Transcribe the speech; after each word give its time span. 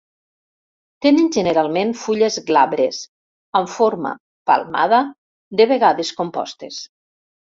Tenen 1.05 1.27
generalment 1.35 1.91
fulles 2.03 2.37
glabres, 2.47 3.01
amb 3.61 3.71
forma 3.75 4.13
palmada, 4.53 5.01
de 5.61 5.69
vegades 5.75 6.13
compostes. 6.23 6.81